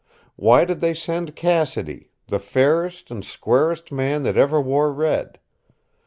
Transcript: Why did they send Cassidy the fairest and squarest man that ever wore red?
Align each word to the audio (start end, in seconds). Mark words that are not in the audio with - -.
Why 0.35 0.65
did 0.65 0.79
they 0.79 0.95
send 0.95 1.35
Cassidy 1.35 2.09
the 2.27 2.39
fairest 2.39 3.11
and 3.11 3.23
squarest 3.23 3.91
man 3.91 4.23
that 4.23 4.35
ever 4.35 4.59
wore 4.59 4.91
red? 4.91 5.37